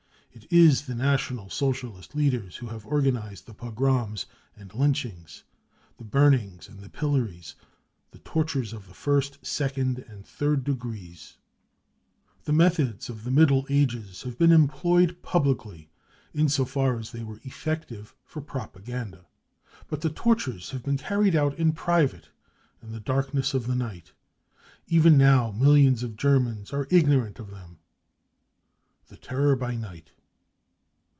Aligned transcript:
It 0.33 0.47
is 0.49 0.85
the 0.85 0.95
National 0.95 1.49
Socialist 1.49 2.15
leaders 2.15 2.57
who 2.57 2.67
have 2.67 2.85
(organised 2.87 3.45
the 3.45 3.53
pogroms 3.53 4.25
and 4.55 4.73
lynchings, 4.73 5.43
the 5.97 6.03
burnings 6.05 6.67
and 6.69 6.79
the 6.79 6.89
pillories, 6.89 7.55
the 8.11 8.17
tortures 8.19 8.71
of 8.73 8.87
the 8.87 8.93
first, 8.93 9.45
second 9.45 9.99
and 9.99 10.25
third 10.25 10.63
degrees. 10.63 11.37
The 12.45 12.53
methods 12.53 13.09
of 13.09 13.23
the 13.25 13.31
Middle 13.31 13.65
Ages 13.69 14.23
have 14.23 14.39
been 14.39 14.51
employed 14.53 15.11
i 15.11 15.13
publicly 15.21 15.89
in 16.33 16.47
so 16.49 16.63
far 16.65 16.97
as 16.97 17.11
they 17.11 17.23
were 17.23 17.41
effective 17.43 18.15
for 18.25 18.41
propaganda. 18.41 19.17
1 19.17 19.25
But 19.89 20.01
t 20.01 20.07
he 20.07 20.13
tortures 20.13 20.71
have 20.71 20.81
been 20.83 20.97
carried 20.97 21.35
out 21.35 21.57
in 21.59 21.71
private, 21.73 22.29
in 22.81 22.93
the 22.93 22.99
darkness 23.01 23.53
of 23.53 23.67
the 23.67 23.75
night, 23.75 24.13
liven 24.89 25.17
now 25.17 25.51
millions 25.51 26.03
of 26.03 26.15
Germans 26.17 26.71
are 26.73 26.87
| 26.89 26.89
ignorant 26.89 27.37
of 27.37 27.51
them. 27.51 27.77
j 27.77 27.79
The 29.09 29.17
Terror 29.17 29.55
by 29.57 29.75
Night. 29.75 30.11